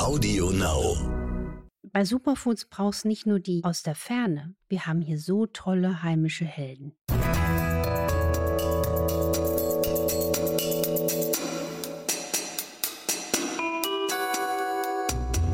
[0.00, 0.96] Audio Now.
[1.92, 4.54] Bei Superfoods brauchst nicht nur die aus der Ferne.
[4.66, 6.94] Wir haben hier so tolle heimische Helden.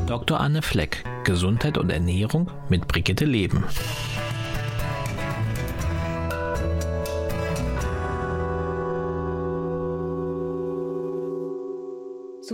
[0.07, 0.39] Dr.
[0.39, 3.65] Anne Fleck, Gesundheit und Ernährung mit Brigitte Leben.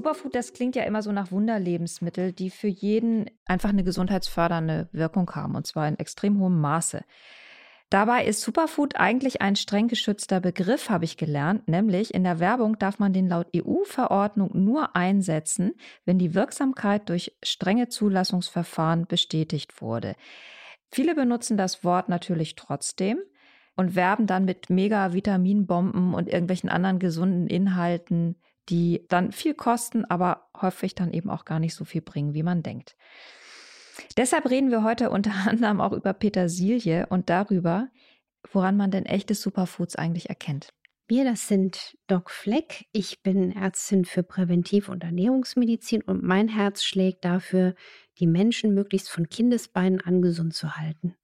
[0.04, 5.32] Superfood, das klingt ja immer so nach Wunderlebensmittel, die für jeden einfach eine gesundheitsfördernde Wirkung
[5.34, 7.06] haben, und zwar in extrem hohem Maße.
[7.90, 12.78] Dabei ist Superfood eigentlich ein streng geschützter Begriff, habe ich gelernt, nämlich in der Werbung
[12.78, 15.72] darf man den laut EU-Verordnung nur einsetzen,
[16.04, 20.16] wenn die Wirksamkeit durch strenge Zulassungsverfahren bestätigt wurde.
[20.92, 23.20] Viele benutzen das Wort natürlich trotzdem
[23.78, 28.36] und werben dann mit Mega-Vitaminbomben und irgendwelchen anderen gesunden Inhalten,
[28.70, 32.44] die dann viel kosten, aber häufig dann eben auch gar nicht so viel bringen, wie
[32.44, 32.96] man denkt.
[34.18, 37.90] Deshalb reden wir heute unter anderem auch über Petersilie und darüber,
[38.52, 40.70] woran man denn echte Superfoods eigentlich erkennt.
[41.08, 42.86] Wir, das sind Doc Fleck.
[42.94, 47.76] Ich bin Ärztin für Präventiv- und Ernährungsmedizin und mein Herz schlägt dafür,
[48.20, 51.16] die Menschen möglichst von Kindesbeinen an gesund zu halten.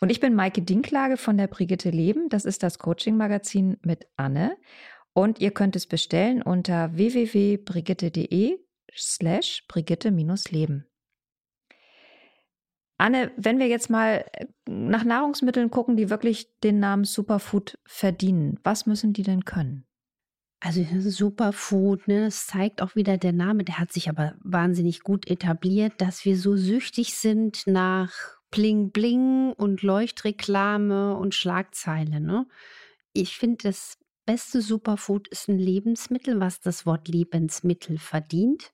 [0.00, 2.28] Und ich bin Maike Dinklage von der Brigitte Leben.
[2.30, 4.56] Das ist das Coaching-Magazin mit Anne.
[5.14, 8.58] Und ihr könnt es bestellen unter www.brigitte.de
[8.94, 10.86] slash Brigitte-Leben.
[12.98, 18.60] Anne, wenn wir jetzt mal äh, nach Nahrungsmitteln gucken, die wirklich den Namen Superfood verdienen,
[18.62, 19.84] was müssen die denn können?
[20.60, 25.28] Also Superfood, ne, das zeigt auch wieder der Name, der hat sich aber wahnsinnig gut
[25.28, 28.12] etabliert, dass wir so süchtig sind nach
[28.52, 32.20] Bling Bling und Leuchtreklame und Schlagzeile.
[32.20, 32.46] Ne?
[33.12, 33.98] Ich finde, das
[34.32, 38.72] beste Superfood ist ein Lebensmittel, was das Wort Lebensmittel verdient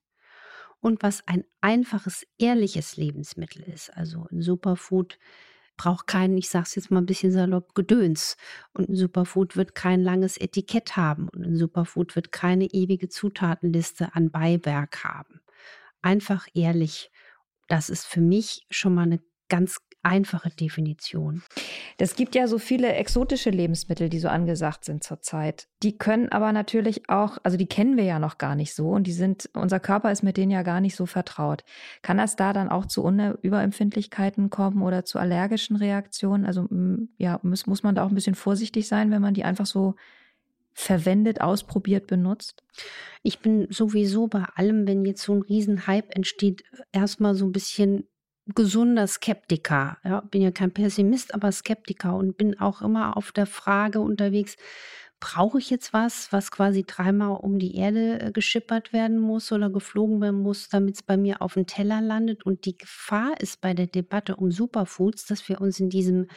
[0.79, 3.93] und was ein einfaches, ehrliches Lebensmittel ist.
[3.97, 5.19] Also ein Superfood
[5.77, 8.37] braucht kein, ich sage es jetzt mal ein bisschen salopp, Gedöns.
[8.73, 11.29] Und ein Superfood wird kein langes Etikett haben.
[11.29, 15.41] Und ein Superfood wird keine ewige Zutatenliste an Beiwerk haben.
[16.03, 17.11] Einfach ehrlich.
[17.67, 21.43] Das ist für mich schon mal eine ganz einfache Definition.
[21.99, 25.69] Es gibt ja so viele exotische Lebensmittel, die so angesagt sind zurzeit.
[25.83, 29.07] Die können aber natürlich auch, also die kennen wir ja noch gar nicht so und
[29.07, 31.63] die sind, unser Körper ist mit denen ja gar nicht so vertraut.
[32.01, 36.47] Kann das da dann auch zu Überempfindlichkeiten kommen oder zu allergischen Reaktionen?
[36.47, 36.67] Also
[37.19, 39.95] ja, muss, muss man da auch ein bisschen vorsichtig sein, wenn man die einfach so
[40.73, 42.63] verwendet, ausprobiert, benutzt?
[43.23, 48.09] Ich bin sowieso bei allem, wenn jetzt so ein Riesenhype entsteht, erstmal so ein bisschen
[48.55, 49.99] gesunder Skeptiker.
[50.05, 54.57] Ja, bin ja kein Pessimist, aber Skeptiker und bin auch immer auf der Frage unterwegs,
[55.21, 59.69] brauche ich jetzt was, was quasi dreimal um die Erde äh, geschippert werden muss oder
[59.71, 62.47] geflogen werden muss, damit es bei mir auf dem Teller landet?
[62.47, 66.29] Und die Gefahr ist bei der Debatte um Superfoods, dass wir uns in diesem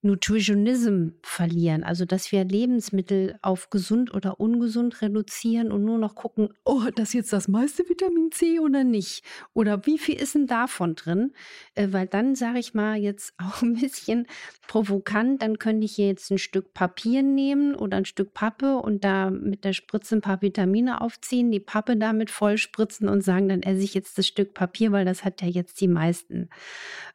[0.00, 6.50] Nutritionism verlieren, also dass wir Lebensmittel auf gesund oder ungesund reduzieren und nur noch gucken,
[6.64, 9.24] oh, das jetzt das meiste Vitamin C oder nicht?
[9.54, 11.32] Oder wie viel ist denn davon drin?
[11.74, 14.26] Äh, weil dann sage ich mal jetzt auch ein bisschen
[14.68, 19.02] provokant, dann könnte ich hier jetzt ein Stück Papier nehmen oder ein Stück Pappe und
[19.02, 23.48] da mit der Spritze ein paar Vitamine aufziehen, die Pappe damit voll spritzen und sagen,
[23.48, 26.50] dann esse ich jetzt das Stück Papier, weil das hat ja jetzt die meisten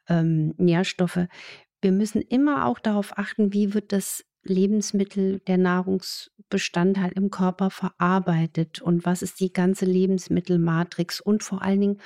[0.08, 1.28] ähm, Nährstoffe
[1.84, 8.82] wir müssen immer auch darauf achten, wie wird das Lebensmittel, der Nahrungsbestandteil im Körper verarbeitet
[8.82, 12.00] und was ist die ganze Lebensmittelmatrix und vor allen Dingen,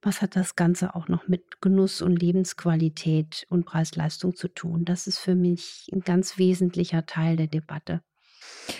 [0.00, 4.84] was hat das Ganze auch noch mit Genuss und Lebensqualität und Preis-Leistung zu tun.
[4.84, 8.02] Das ist für mich ein ganz wesentlicher Teil der Debatte.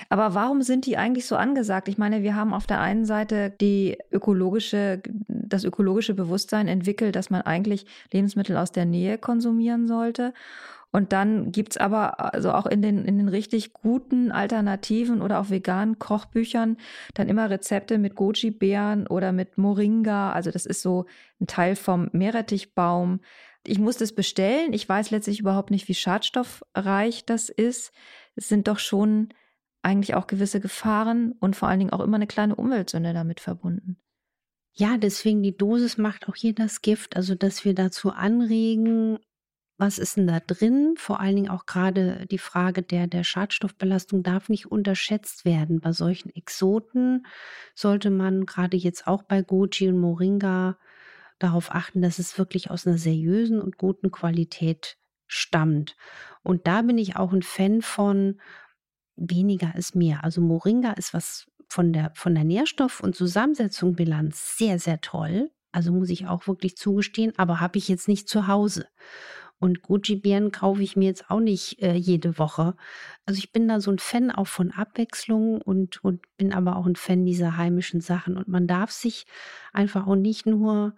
[0.09, 1.89] Aber warum sind die eigentlich so angesagt?
[1.89, 5.03] Ich meine, wir haben auf der einen Seite die ökologische,
[5.53, 10.33] das ökologische Bewusstsein entwickelt, dass man eigentlich Lebensmittel aus der Nähe konsumieren sollte.
[10.93, 15.41] Und dann gibt es aber also auch in den, in den richtig guten Alternativen oder
[15.41, 16.77] auch veganen Kochbüchern
[17.15, 20.33] dann immer Rezepte mit Goji-Beeren oder mit Moringa.
[20.33, 21.07] Also das ist so
[21.41, 23.21] ein Teil vom Meerrettichbaum.
[23.67, 24.75] Ich muss das bestellen.
[24.75, 27.93] Ich weiß letztlich überhaupt nicht, wie schadstoffreich das ist.
[28.37, 29.31] Es sind doch schon
[29.81, 33.97] eigentlich auch gewisse Gefahren und vor allen Dingen auch immer eine kleine Umweltsünde damit verbunden.
[34.75, 39.19] Ja, deswegen die Dosis macht auch hier das Gift, also dass wir dazu anregen,
[39.77, 40.95] was ist denn da drin?
[40.97, 45.81] Vor allen Dingen auch gerade die Frage der, der Schadstoffbelastung darf nicht unterschätzt werden.
[45.81, 47.27] Bei solchen Exoten
[47.75, 50.79] sollte man gerade jetzt auch bei Goji und Moringa
[51.39, 54.97] darauf achten, dass es wirklich aus einer seriösen und guten Qualität
[55.27, 55.97] stammt.
[56.43, 58.41] Und da bin ich auch ein Fan von,
[59.17, 60.25] weniger ist mehr.
[60.25, 65.51] Also Moringa ist was von der, von der Nährstoff- und Zusammensetzung Bilanz sehr, sehr toll.
[65.73, 68.87] Also muss ich auch wirklich zugestehen, aber habe ich jetzt nicht zu Hause.
[69.59, 72.75] Und Goji-Beeren kaufe ich mir jetzt auch nicht äh, jede Woche.
[73.27, 76.87] Also ich bin da so ein Fan auch von Abwechslung und, und bin aber auch
[76.87, 78.37] ein Fan dieser heimischen Sachen.
[78.37, 79.25] Und man darf sich
[79.73, 80.95] einfach auch nicht nur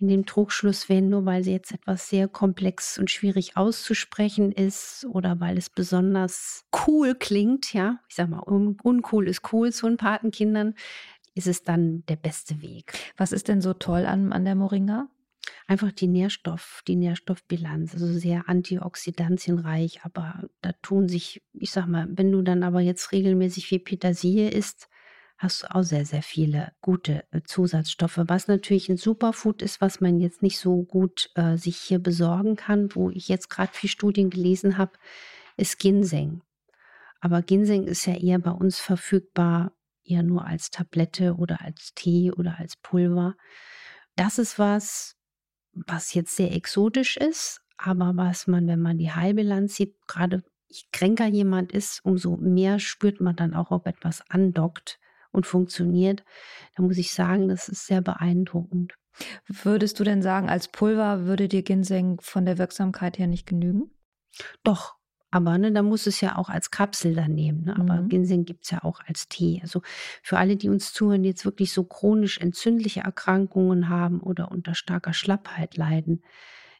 [0.00, 5.06] in dem Trugschluss wählen, nur weil sie jetzt etwas sehr komplex und schwierig auszusprechen ist
[5.10, 7.98] oder weil es besonders cool klingt, ja.
[8.08, 10.74] Ich sag mal, un uncool ist cool zu den Patenkindern,
[11.34, 12.92] ist es dann der beste Weg.
[13.16, 15.08] Was ist denn so toll an, an der Moringa?
[15.66, 22.06] Einfach die Nährstoff, die Nährstoffbilanz, also sehr antioxidantienreich, aber da tun sich, ich sag mal,
[22.10, 24.88] wenn du dann aber jetzt regelmäßig viel Petersilie isst,
[25.38, 28.20] hast du auch sehr, sehr viele gute äh, Zusatzstoffe.
[28.26, 32.56] Was natürlich ein Superfood ist, was man jetzt nicht so gut äh, sich hier besorgen
[32.56, 34.92] kann, wo ich jetzt gerade viel Studien gelesen habe,
[35.56, 36.42] ist Ginseng.
[37.20, 39.72] Aber Ginseng ist ja eher bei uns verfügbar,
[40.04, 43.36] eher nur als Tablette oder als Tee oder als Pulver.
[44.16, 45.16] Das ist was,
[45.72, 50.82] was jetzt sehr exotisch ist, aber was man, wenn man die Heilbilanz sieht, gerade je
[50.92, 54.98] kränker jemand ist, umso mehr spürt man dann auch, ob etwas andockt
[55.32, 56.24] und funktioniert.
[56.76, 58.94] Da muss ich sagen, das ist sehr beeindruckend.
[59.46, 63.90] Würdest du denn sagen, als Pulver würde dir Ginseng von der Wirksamkeit her nicht genügen?
[64.62, 64.98] Doch,
[65.30, 67.64] aber ne, da muss es ja auch als Kapsel dann nehmen.
[67.64, 67.76] Ne?
[67.76, 68.08] Aber mhm.
[68.08, 69.60] Ginseng gibt es ja auch als Tee.
[69.62, 69.82] Also
[70.22, 74.74] für alle, die uns zuhören, die jetzt wirklich so chronisch entzündliche Erkrankungen haben oder unter
[74.74, 76.22] starker Schlappheit leiden,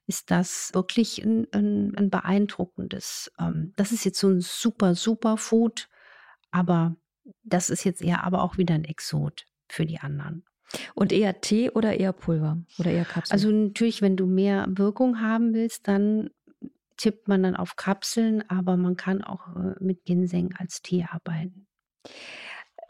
[0.06, 3.30] ist das wirklich ein, ein, ein beeindruckendes.
[3.38, 5.90] Ähm, das ist jetzt so ein super, super Food,
[6.50, 6.96] aber
[7.42, 10.44] das ist jetzt eher aber auch wieder ein Exot für die anderen.
[10.94, 13.32] Und eher Tee oder eher Pulver oder eher Kapsel?
[13.32, 16.30] Also natürlich, wenn du mehr Wirkung haben willst, dann
[16.96, 21.66] tippt man dann auf Kapseln, aber man kann auch äh, mit Ginseng als Tee arbeiten.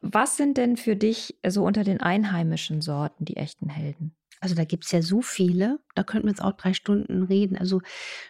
[0.00, 4.14] Was sind denn für dich so unter den einheimischen Sorten die echten Helden?
[4.40, 7.56] Also da gibt es ja so viele, da könnten wir jetzt auch drei Stunden reden.
[7.56, 7.80] Also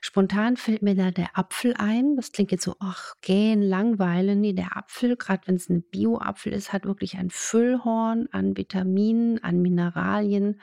[0.00, 2.16] spontan fällt mir da der Apfel ein.
[2.16, 4.36] Das klingt jetzt so, ach, gähn, Langweile.
[4.36, 9.42] Nee, der Apfel, gerade wenn es ein Bio-Apfel ist, hat wirklich ein Füllhorn an Vitaminen,
[9.42, 10.60] an Mineralien.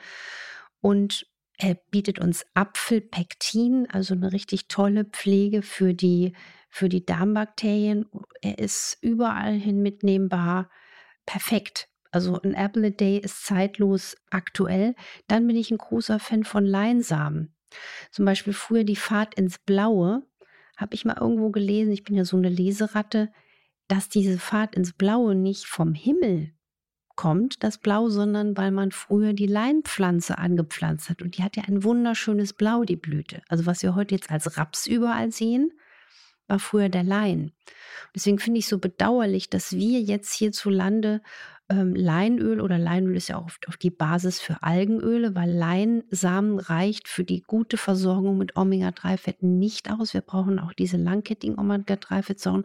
[0.80, 1.26] Und
[1.58, 6.34] er bietet uns Apfelpektin, also eine richtig tolle Pflege für die,
[6.68, 8.06] für die Darmbakterien.
[8.42, 10.68] Er ist überall hin mitnehmbar.
[11.24, 11.88] Perfekt.
[12.16, 14.94] Also ein Apple a Day ist zeitlos aktuell.
[15.28, 17.54] Dann bin ich ein großer Fan von Leinsamen.
[18.10, 20.22] Zum Beispiel früher die Fahrt ins Blaue.
[20.78, 23.30] Habe ich mal irgendwo gelesen, ich bin ja so eine Leseratte,
[23.86, 26.54] dass diese Fahrt ins Blaue nicht vom Himmel
[27.16, 31.20] kommt, das Blau, sondern weil man früher die Leinpflanze angepflanzt hat.
[31.20, 33.42] Und die hat ja ein wunderschönes Blau, die Blüte.
[33.48, 35.70] Also was wir heute jetzt als Raps überall sehen,
[36.48, 37.52] war früher der Lein.
[38.14, 41.20] Deswegen finde ich so bedauerlich, dass wir jetzt hierzulande
[41.68, 46.58] ähm, Leinöl oder Leinöl ist ja auch oft auf die Basis für Algenöle, weil Leinsamen
[46.58, 50.14] reicht für die gute Versorgung mit Omega-3-Fetten nicht aus.
[50.14, 52.64] Wir brauchen auch diese langkettigen Omega-3-Fettsäuren,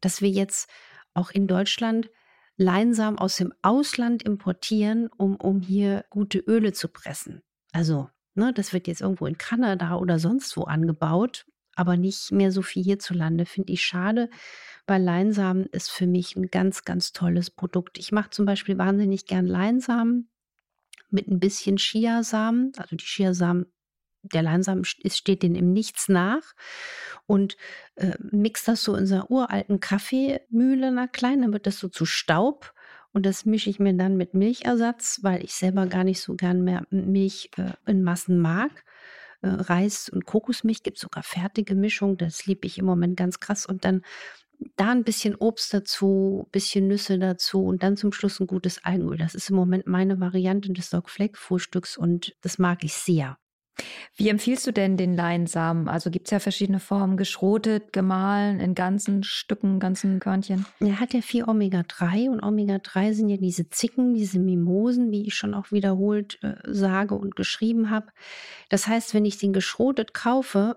[0.00, 0.70] dass wir jetzt
[1.14, 2.10] auch in Deutschland
[2.56, 7.42] Leinsamen aus dem Ausland importieren, um, um hier gute Öle zu pressen.
[7.72, 12.50] Also, ne, das wird jetzt irgendwo in Kanada oder sonst wo angebaut, aber nicht mehr
[12.50, 13.46] so viel hierzulande.
[13.46, 14.28] Finde ich schade,
[14.86, 17.98] weil Leinsamen ist für mich ein ganz, ganz tolles Produkt.
[17.98, 20.28] Ich mache zum Beispiel wahnsinnig gern Leinsamen
[21.10, 22.72] mit ein bisschen Chiasamen.
[22.76, 23.66] Also die Chiasamen,
[24.22, 26.54] der Leinsamen steht denen im Nichts nach
[27.26, 27.56] und
[27.96, 32.06] äh, mix das so in einer uralten Kaffeemühle, na klein, dann wird das so zu
[32.06, 32.72] Staub.
[33.12, 36.62] Und das mische ich mir dann mit Milchersatz, weil ich selber gar nicht so gern
[36.62, 38.84] mehr Milch äh, in Massen mag.
[39.42, 43.66] Äh, Reis und Kokosmilch gibt sogar fertige Mischung, das liebe ich im Moment ganz krass.
[43.66, 44.02] Und dann
[44.76, 48.82] da ein bisschen Obst dazu, ein bisschen Nüsse dazu und dann zum Schluss ein gutes
[48.84, 49.18] Algenöl.
[49.18, 53.38] Das ist im Moment meine Variante des Dog Fleck Frühstücks und das mag ich sehr.
[54.14, 55.88] Wie empfiehlst du denn den Leinsamen?
[55.88, 60.64] Also gibt es ja verschiedene Formen, geschrotet, gemahlen, in ganzen Stücken, ganzen Körnchen.
[60.80, 65.34] Er hat ja viel Omega-3 und Omega-3 sind ja diese Zicken, diese Mimosen, wie ich
[65.34, 68.06] schon auch wiederholt äh, sage und geschrieben habe.
[68.70, 70.76] Das heißt, wenn ich den geschrotet kaufe,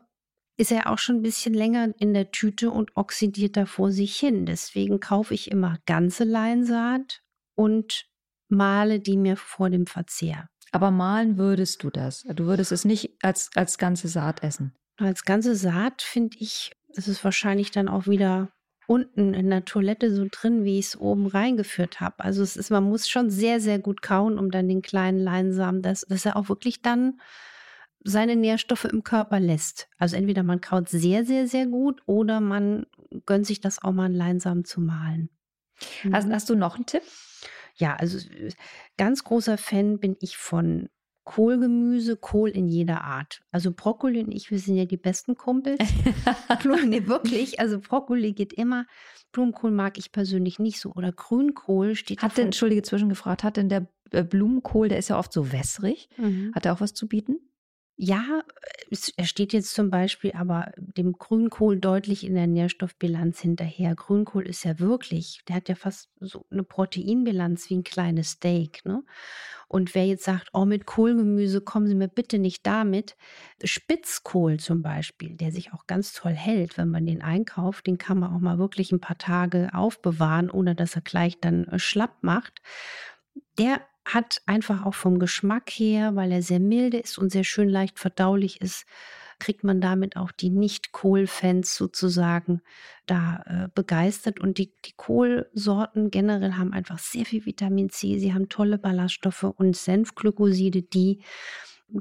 [0.57, 4.17] ist er auch schon ein bisschen länger in der Tüte und oxidiert da vor sich
[4.17, 4.45] hin.
[4.45, 7.21] Deswegen kaufe ich immer ganze Leinsaat
[7.55, 8.09] und
[8.49, 10.49] male die mir vor dem Verzehr.
[10.71, 12.23] Aber malen würdest du das?
[12.23, 14.73] Du würdest es nicht als, als ganze Saat essen?
[14.97, 18.49] Als ganze Saat finde ich, ist es wahrscheinlich dann auch wieder
[18.87, 22.23] unten in der Toilette so drin, wie ich es oben reingeführt habe.
[22.23, 25.83] Also es ist, man muss schon sehr, sehr gut kauen, um dann den kleinen Leinsamen,
[25.83, 27.19] dass, dass er auch wirklich dann
[28.03, 29.87] seine Nährstoffe im Körper lässt.
[29.97, 32.87] Also entweder man kaut sehr, sehr, sehr gut oder man
[33.25, 35.29] gönnt sich das auch mal einen Leinsamen zu malen.
[36.11, 36.33] Hast, mhm.
[36.33, 37.03] hast du noch einen Tipp?
[37.79, 38.19] Ja, also
[38.97, 40.89] ganz großer Fan bin ich von
[41.23, 43.41] Kohlgemüse, Kohl in jeder Art.
[43.51, 45.79] Also Brokkoli und ich, wir sind ja die besten Kumpels.
[46.85, 47.59] nee, wirklich.
[47.59, 48.85] Also Brokkoli geht immer.
[49.31, 50.91] Blumenkohl mag ich persönlich nicht so.
[50.93, 52.23] Oder Grünkohl steht.
[52.23, 56.09] Hat denn, Entschuldige, zwischengefragt, hat denn der äh, Blumenkohl, der ist ja oft so wässrig,
[56.17, 56.51] mhm.
[56.55, 57.37] hat er auch was zu bieten?
[58.01, 58.43] Ja,
[59.17, 63.93] er steht jetzt zum Beispiel aber dem Grünkohl deutlich in der Nährstoffbilanz hinterher.
[63.93, 68.85] Grünkohl ist ja wirklich, der hat ja fast so eine Proteinbilanz wie ein kleines Steak.
[68.85, 69.03] Ne?
[69.67, 73.17] Und wer jetzt sagt, oh, mit Kohlgemüse kommen Sie mir bitte nicht damit.
[73.61, 78.17] Spitzkohl zum Beispiel, der sich auch ganz toll hält, wenn man den einkauft, den kann
[78.17, 82.23] man auch mal wirklich ein paar Tage aufbewahren, ohne dass er gleich dann äh, schlapp
[82.23, 82.61] macht.
[83.57, 83.81] Der
[84.13, 87.99] hat einfach auch vom Geschmack her, weil er sehr milde ist und sehr schön leicht
[87.99, 88.85] verdaulich ist,
[89.39, 92.61] kriegt man damit auch die Nicht-Kohl-Fans sozusagen
[93.05, 94.39] da äh, begeistert.
[94.39, 99.43] Und die, die Kohlsorten generell haben einfach sehr viel Vitamin C, sie haben tolle Ballaststoffe
[99.43, 101.21] und Senfglykoside, die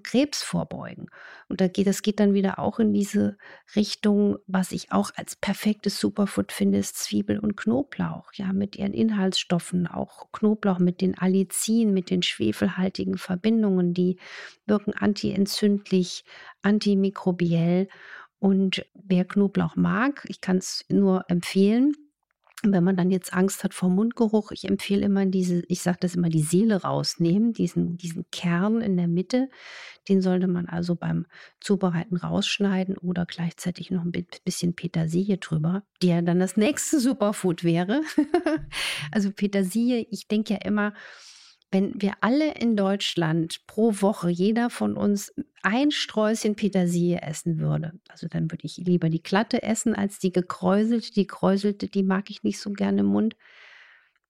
[0.02, 1.06] Krebs vorbeugen.
[1.48, 3.36] Und da geht, das geht dann wieder auch in diese
[3.74, 8.32] Richtung, was ich auch als perfektes Superfood finde, ist Zwiebel und Knoblauch.
[8.34, 14.18] Ja, mit ihren Inhaltsstoffen, auch Knoblauch mit den Allicin, mit den schwefelhaltigen Verbindungen, die
[14.66, 16.24] wirken antientzündlich,
[16.62, 17.88] antimikrobiell.
[18.38, 21.94] Und wer Knoblauch mag, ich kann es nur empfehlen,
[22.64, 26.16] wenn man dann jetzt Angst hat vor Mundgeruch, ich empfehle immer diese, ich sage das
[26.16, 29.48] immer, die Seele rausnehmen, diesen, diesen Kern in der Mitte.
[30.08, 31.26] Den sollte man also beim
[31.60, 34.12] Zubereiten rausschneiden oder gleichzeitig noch ein
[34.44, 38.02] bisschen Petersilie drüber, ja dann das nächste Superfood wäre.
[39.12, 40.94] also Petersilie, ich denke ja immer,
[41.70, 47.92] wenn wir alle in Deutschland pro Woche, jeder von uns ein Sträußchen Petersilie essen würde,
[48.08, 51.12] also dann würde ich lieber die glatte essen als die gekräuselte.
[51.12, 53.36] Die kräuselte, die mag ich nicht so gerne im Mund.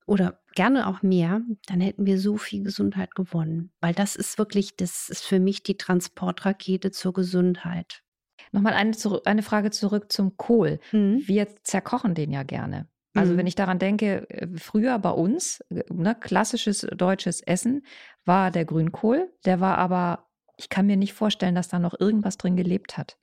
[0.06, 3.72] Oder gerne auch mehr, dann hätten wir so viel Gesundheit gewonnen.
[3.80, 8.02] Weil das ist wirklich, das ist für mich die Transportrakete zur Gesundheit.
[8.50, 10.80] Nochmal eine, eine Frage zurück zum Kohl.
[10.92, 11.22] Mhm.
[11.26, 12.88] Wir zerkochen den ja gerne.
[13.14, 13.48] Also wenn mhm.
[13.48, 17.84] ich daran denke, äh, früher bei uns, äh, ne, klassisches deutsches Essen
[18.24, 22.36] war der Grünkohl, der war aber, ich kann mir nicht vorstellen, dass da noch irgendwas
[22.36, 23.18] drin gelebt hat.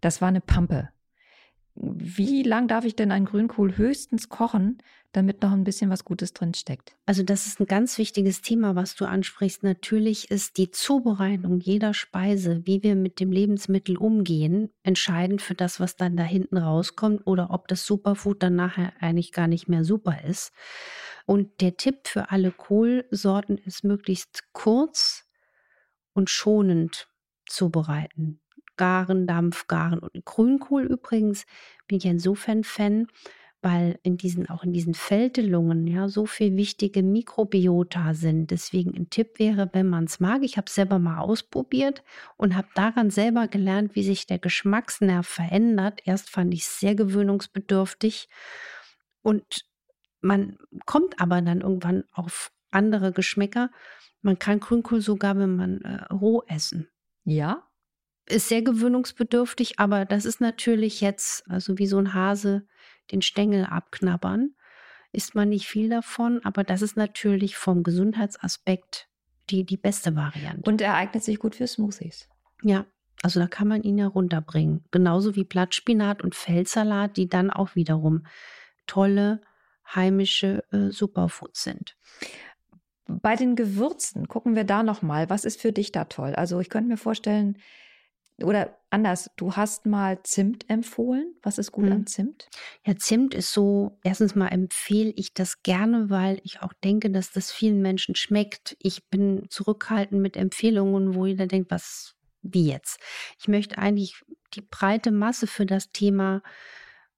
[0.00, 0.90] Das war eine Pampe
[1.76, 4.78] wie lang darf ich denn einen Grünkohl höchstens kochen,
[5.16, 6.94] damit noch ein bisschen was Gutes drin steckt?
[7.06, 9.62] Also das ist ein ganz wichtiges Thema, was du ansprichst.
[9.62, 15.80] Natürlich ist die Zubereitung jeder Speise, wie wir mit dem Lebensmittel umgehen, entscheidend für das,
[15.80, 19.84] was dann da hinten rauskommt oder ob das Superfood dann nachher eigentlich gar nicht mehr
[19.84, 20.52] super ist.
[21.24, 25.24] Und der Tipp für alle Kohlsorten ist möglichst kurz
[26.12, 27.08] und schonend
[27.46, 28.40] zubereiten.
[28.76, 31.46] Garen, Dampfgaren und Grünkohl übrigens
[31.88, 33.06] bin ich insofern Fan,
[33.66, 38.52] weil in diesen, auch in diesen Feldelungen ja so viel wichtige Mikrobiota sind.
[38.52, 42.04] Deswegen ein Tipp wäre, wenn man es mag, ich habe es selber mal ausprobiert
[42.36, 46.00] und habe daran selber gelernt, wie sich der Geschmacksnerv verändert.
[46.04, 48.28] Erst fand ich es sehr gewöhnungsbedürftig
[49.22, 49.64] und
[50.20, 53.72] man kommt aber dann irgendwann auf andere Geschmäcker.
[54.22, 56.86] Man kann Grünkohl sogar, wenn man äh, roh essen.
[57.24, 57.64] Ja,
[58.26, 62.68] ist sehr gewöhnungsbedürftig, aber das ist natürlich jetzt, also wie so ein Hase
[63.12, 64.54] den Stängel abknabbern,
[65.12, 69.08] isst man nicht viel davon, aber das ist natürlich vom Gesundheitsaspekt
[69.50, 70.68] die, die beste Variante.
[70.68, 72.28] Und er eignet sich gut für Smoothies.
[72.62, 72.86] Ja,
[73.22, 74.84] also da kann man ihn ja runterbringen.
[74.90, 78.26] Genauso wie Blattspinat und Feldsalat, die dann auch wiederum
[78.86, 79.40] tolle
[79.94, 81.96] heimische äh, Superfoods sind.
[83.06, 85.30] Bei den Gewürzen gucken wir da noch mal.
[85.30, 86.34] Was ist für dich da toll?
[86.34, 87.58] Also ich könnte mir vorstellen,
[88.42, 91.34] oder anders, du hast mal Zimt empfohlen.
[91.42, 91.92] Was ist gut mhm.
[91.92, 92.48] an Zimt?
[92.84, 97.30] Ja, Zimt ist so, erstens mal empfehle ich das gerne, weil ich auch denke, dass
[97.30, 98.76] das vielen Menschen schmeckt.
[98.80, 103.00] Ich bin zurückhaltend mit Empfehlungen, wo jeder denkt, was, wie jetzt?
[103.38, 104.22] Ich möchte eigentlich
[104.54, 106.42] die breite Masse für das Thema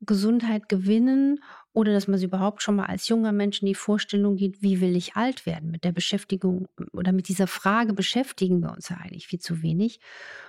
[0.00, 1.42] Gesundheit gewinnen
[1.78, 4.80] oder dass man sich überhaupt schon mal als junger Mensch in die Vorstellung geht, wie
[4.80, 5.70] will ich alt werden?
[5.70, 10.00] Mit der Beschäftigung oder mit dieser Frage beschäftigen wir uns ja eigentlich viel zu wenig.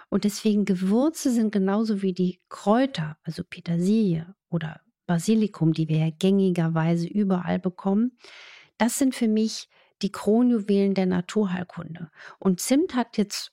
[0.09, 6.09] Und deswegen Gewürze sind genauso wie die Kräuter, also Petersilie oder Basilikum, die wir ja
[6.09, 8.17] gängigerweise überall bekommen.
[8.79, 9.69] Das sind für mich
[10.01, 12.09] die Kronjuwelen der Naturheilkunde.
[12.39, 13.51] Und Zimt hat jetzt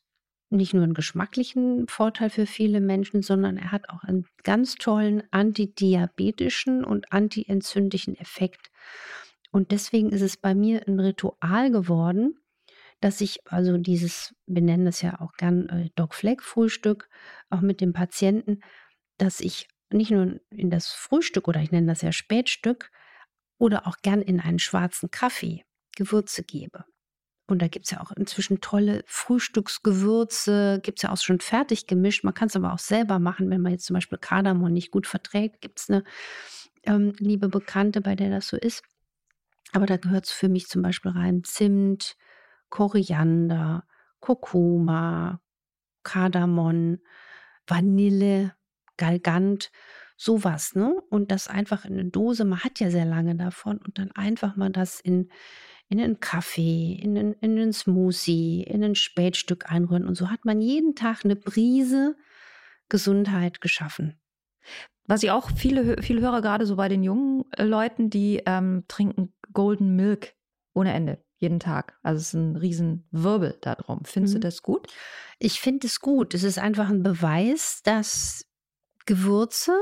[0.49, 5.23] nicht nur einen geschmacklichen Vorteil für viele Menschen, sondern er hat auch einen ganz tollen
[5.31, 8.71] antidiabetischen und antientzündlichen Effekt.
[9.51, 12.39] Und deswegen ist es bei mir ein Ritual geworden,
[13.01, 17.09] dass ich also dieses, wir nennen das ja auch gern äh, Doc Fleck Frühstück,
[17.51, 18.61] auch mit dem Patienten,
[19.19, 22.91] dass ich nicht nur in das Frühstück oder ich nenne das ja Spätstück
[23.59, 25.65] oder auch gern in einen schwarzen Kaffee
[25.97, 26.85] Gewürze gebe.
[27.47, 31.87] Und da gibt es ja auch inzwischen tolle Frühstücksgewürze, gibt es ja auch schon fertig
[31.87, 32.25] gemischt.
[32.25, 35.07] Man kann es aber auch selber machen, wenn man jetzt zum Beispiel Kardamom nicht gut
[35.07, 35.61] verträgt.
[35.61, 36.03] Gibt es eine
[36.83, 38.83] ähm, liebe Bekannte, bei der das so ist.
[39.73, 42.17] Aber da gehört es für mich zum Beispiel rein Zimt,
[42.69, 43.85] Koriander,
[44.21, 45.41] Kurkuma,
[46.03, 46.99] Kardamom,
[47.67, 48.55] Vanille,
[48.97, 49.71] Galgant,
[50.17, 50.95] sowas, ne?
[51.11, 54.57] Und das einfach in eine Dose, man hat ja sehr lange davon und dann einfach
[54.57, 55.31] mal das in
[55.89, 60.07] in einen Kaffee, in einen, in einen Smoothie, in ein Spätstück einrühren.
[60.07, 62.17] Und so hat man jeden Tag eine Brise
[62.89, 64.19] Gesundheit geschaffen.
[65.07, 68.85] Was ich auch viele, viele höre, gerade so bei den jungen äh, Leuten, die ähm,
[68.89, 70.35] trinken Golden Milk
[70.75, 71.97] ohne Ende, jeden Tag.
[72.03, 74.05] Also es ist ein riesen Wirbel darum.
[74.05, 74.41] Findest mhm.
[74.41, 74.89] du das gut?
[75.39, 76.35] Ich finde es gut.
[76.35, 78.47] Es ist einfach ein Beweis, dass
[79.07, 79.73] Gewürze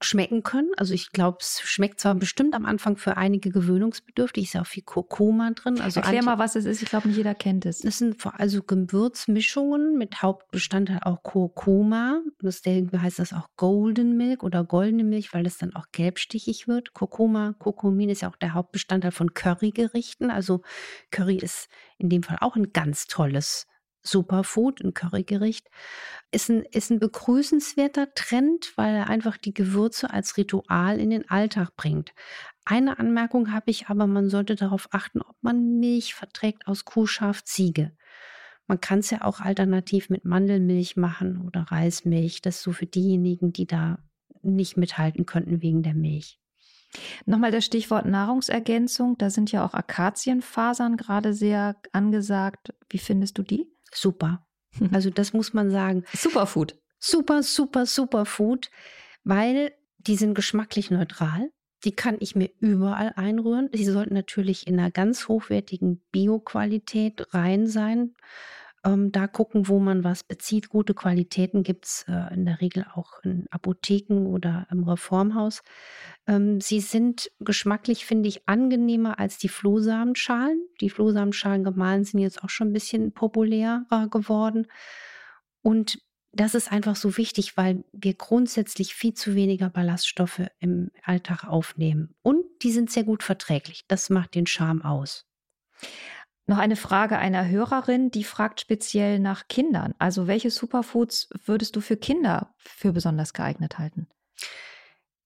[0.00, 0.70] schmecken können.
[0.76, 4.66] Also ich glaube, es schmeckt zwar bestimmt am Anfang für einige gewöhnungsbedürftig, ist ja auch
[4.66, 5.80] viel Kurkuma drin.
[5.80, 6.82] Also Erklär mal, was es ist.
[6.82, 7.78] Ich glaube, nicht jeder kennt es.
[7.78, 12.20] Das sind also Gewürzmischungen mit Hauptbestandteil auch Kurkuma.
[12.42, 16.92] Deswegen heißt das auch Golden Milk oder goldene Milch, weil es dann auch gelbstichig wird.
[16.92, 20.30] Kurkuma, Kurkumin ist ja auch der Hauptbestandteil von Currygerichten.
[20.30, 20.62] Also
[21.10, 23.66] Curry ist in dem Fall auch ein ganz tolles
[24.04, 25.68] Superfood, ein Currygericht,
[26.30, 31.28] ist ein, ist ein begrüßenswerter Trend, weil er einfach die Gewürze als Ritual in den
[31.28, 32.12] Alltag bringt.
[32.64, 37.06] Eine Anmerkung habe ich aber, man sollte darauf achten, ob man Milch verträgt aus Kuh,
[37.06, 37.96] Schaf, Ziege.
[38.66, 42.40] Man kann es ja auch alternativ mit Mandelmilch machen oder Reismilch.
[42.40, 43.98] Das ist so für diejenigen, die da
[44.42, 46.38] nicht mithalten könnten wegen der Milch.
[47.26, 49.18] Nochmal das Stichwort Nahrungsergänzung.
[49.18, 52.72] Da sind ja auch Akazienfasern gerade sehr angesagt.
[52.88, 53.74] Wie findest du die?
[53.96, 54.46] super.
[54.92, 56.04] Also das muss man sagen.
[56.12, 56.76] Superfood.
[56.98, 58.70] Super, super, Superfood,
[59.22, 61.50] weil die sind geschmacklich neutral.
[61.84, 63.68] Die kann ich mir überall einrühren.
[63.72, 68.14] Sie sollten natürlich in einer ganz hochwertigen Bio-Qualität rein sein
[68.84, 70.68] ähm, da gucken, wo man was bezieht.
[70.68, 75.62] Gute Qualitäten gibt es äh, in der Regel auch in Apotheken oder im Reformhaus.
[76.26, 80.60] Ähm, sie sind geschmacklich, finde ich, angenehmer als die Flohsamenschalen.
[80.80, 84.66] Die Flohsamenschalen gemahlen sind jetzt auch schon ein bisschen populärer geworden.
[85.62, 85.98] Und
[86.32, 92.14] das ist einfach so wichtig, weil wir grundsätzlich viel zu weniger Ballaststoffe im Alltag aufnehmen.
[92.22, 93.84] Und die sind sehr gut verträglich.
[93.88, 95.26] Das macht den Charme aus.
[96.46, 99.94] Noch eine Frage einer Hörerin, die fragt speziell nach Kindern.
[99.98, 104.08] Also welche Superfoods würdest du für Kinder für besonders geeignet halten?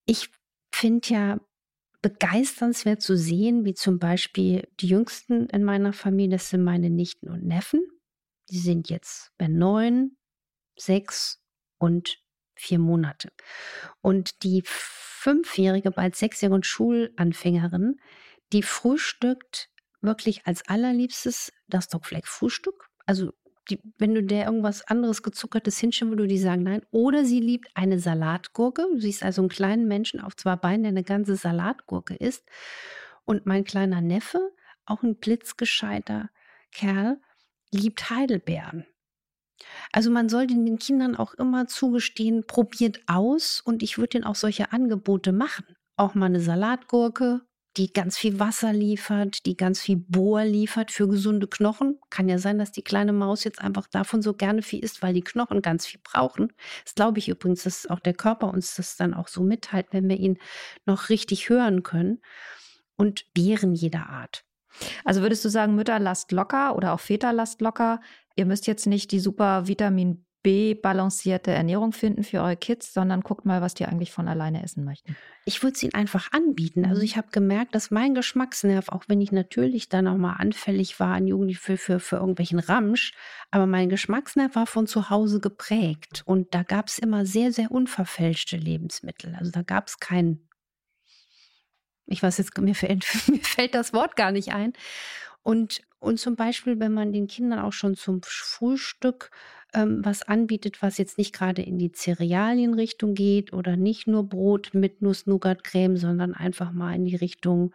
[0.07, 0.31] Ich
[0.72, 1.40] finde ja
[2.02, 7.28] begeisternswert zu sehen, wie zum Beispiel die Jüngsten in meiner Familie, das sind meine Nichten
[7.28, 7.83] und Neffen.
[8.50, 10.16] Die sind jetzt bei neun,
[10.78, 11.42] sechs
[11.78, 12.22] und
[12.54, 13.33] vier Monate.
[14.00, 18.00] Und die fünfjährige, bald sechsjährige Schulanfängerin,
[18.52, 19.68] die frühstückt
[20.01, 22.89] wirklich als allerliebstes das Dogfleck-Frühstück.
[23.07, 23.33] Also
[23.71, 26.83] die, wenn du der irgendwas anderes gezuckertes hinschieben würde die sagen nein.
[26.91, 28.87] Oder sie liebt eine Salatgurke.
[28.93, 32.45] Du siehst also einen kleinen Menschen auf zwei Beinen, der eine ganze Salatgurke isst.
[33.25, 34.53] Und mein kleiner Neffe,
[34.87, 36.31] auch ein blitzgescheiter
[36.73, 37.21] Kerl,
[37.71, 38.87] liebt Heidelbeeren.
[39.93, 44.37] Also man sollte den Kindern auch immer zugestehen, probiert aus und ich würde ihnen auch
[44.37, 45.77] solche Angebote machen.
[45.97, 47.43] Auch mal eine Salatgurke
[47.79, 51.99] die ganz viel Wasser liefert, die ganz viel Bohr liefert für gesunde Knochen.
[52.11, 55.14] Kann ja sein, dass die kleine Maus jetzt einfach davon so gerne viel isst, weil
[55.14, 56.53] die Knochen ganz viel brauchen.
[56.85, 60.09] Das glaube ich übrigens, dass auch der Körper uns das dann auch so mitteilt, wenn
[60.09, 60.38] wir ihn
[60.87, 62.21] noch richtig hören können.
[62.97, 64.45] Und Beeren jeder Art.
[65.05, 68.01] Also würdest du sagen, Mütter lasst locker oder auch Väter lasst locker?
[68.35, 70.25] Ihr müsst jetzt nicht die super Vitamin
[70.75, 74.85] balancierte Ernährung finden für eure Kids, sondern guckt mal, was die eigentlich von alleine essen
[74.85, 75.17] möchten.
[75.45, 76.85] Ich würde es ihnen einfach anbieten.
[76.85, 77.05] Also mhm.
[77.05, 81.15] ich habe gemerkt, dass mein Geschmacksnerv, auch wenn ich natürlich dann auch mal anfällig war
[81.15, 83.13] an Jugendlichen für, für, für irgendwelchen Ramsch,
[83.51, 86.23] aber mein Geschmacksnerv war von zu Hause geprägt.
[86.25, 89.35] Und da gab es immer sehr, sehr unverfälschte Lebensmittel.
[89.39, 90.49] Also da gab es kein,
[92.07, 94.73] ich weiß jetzt, mir fällt, mir fällt das Wort gar nicht ein.
[95.43, 99.31] Und, und zum Beispiel, wenn man den Kindern auch schon zum Frühstück
[99.74, 104.70] ähm, was anbietet, was jetzt nicht gerade in die Cerealienrichtung geht oder nicht nur Brot
[104.72, 107.74] mit Nuss-Nougat-Creme, sondern einfach mal in die Richtung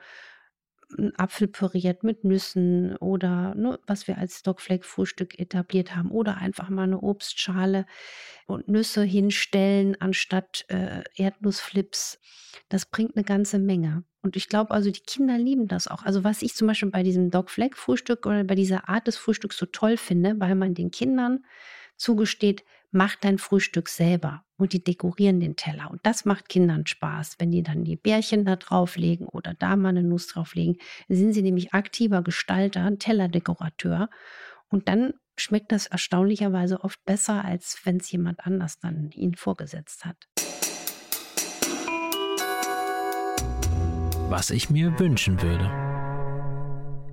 [0.97, 6.69] ein Apfel püriert mit Nüssen oder ne, was wir als Stockfleck-Frühstück etabliert haben oder einfach
[6.69, 7.85] mal eine Obstschale
[8.45, 12.19] und Nüsse hinstellen anstatt äh, Erdnussflips.
[12.69, 14.03] Das bringt eine ganze Menge.
[14.21, 16.03] Und ich glaube also, die Kinder lieben das auch.
[16.03, 19.65] Also was ich zum Beispiel bei diesem Dogfleck-Frühstück oder bei dieser Art des Frühstücks so
[19.65, 21.43] toll finde, weil man den Kindern
[22.03, 24.43] zugesteht, mach dein Frühstück selber.
[24.57, 25.89] und die dekorieren den Teller.
[25.91, 27.35] Und das macht Kindern Spaß.
[27.39, 30.77] Wenn die dann die Bärchen da drauflegen oder da mal eine Nuss drauflegen,
[31.09, 34.09] sind sie nämlich aktiver Gestalter, Tellerdekorateur.
[34.69, 40.05] Und dann schmeckt das erstaunlicherweise oft besser, als wenn es jemand anders dann ihnen vorgesetzt
[40.05, 40.29] hat.
[44.29, 45.65] Was ich mir wünschen würde.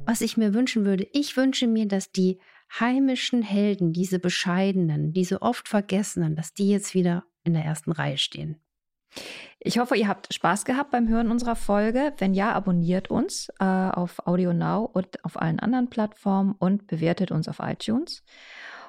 [0.07, 2.39] Was ich mir wünschen würde, ich wünsche mir, dass die
[2.79, 8.19] heimischen Helden, diese bescheidenen, diese oft vergessenen, dass die jetzt wieder in der ersten Reihe
[8.19, 8.61] stehen.
[9.59, 12.13] Ich hoffe, ihr habt Spaß gehabt beim Hören unserer Folge.
[12.19, 17.31] Wenn ja, abonniert uns äh, auf Audio Now und auf allen anderen Plattformen und bewertet
[17.33, 18.23] uns auf iTunes.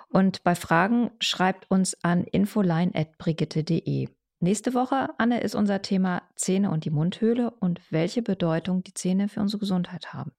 [0.10, 4.10] Und bei Fragen schreibt uns an infoline.brigitte.de.
[4.40, 9.30] Nächste Woche, Anne, ist unser Thema Zähne und die Mundhöhle und welche Bedeutung die Zähne
[9.30, 10.32] für unsere Gesundheit haben.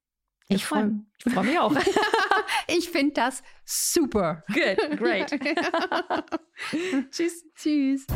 [0.49, 1.01] Ich freue
[1.33, 1.75] freu mich auch.
[2.69, 4.43] ich finde das super.
[4.49, 5.31] Good, great.
[7.11, 7.45] Tschüss.
[7.55, 8.07] Tschüss.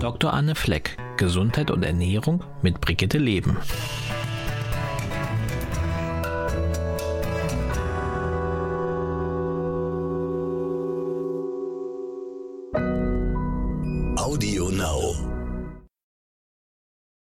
[0.00, 0.32] Dr.
[0.32, 3.56] Anne Fleck, Gesundheit und Ernährung mit Brigitte Leben.